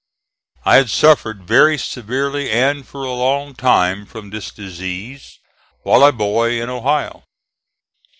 I 0.65 0.77
had 0.77 0.89
suffered 0.89 1.43
very 1.47 1.77
severely 1.77 2.49
and 2.49 2.87
for 2.87 3.03
a 3.03 3.13
long 3.13 3.53
time 3.53 4.07
from 4.07 4.31
this 4.31 4.49
disease, 4.49 5.37
while 5.83 6.03
a 6.03 6.11
boy 6.11 6.59
in 6.59 6.71
Ohio. 6.71 7.23